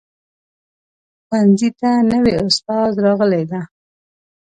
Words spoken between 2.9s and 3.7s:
راغلی ده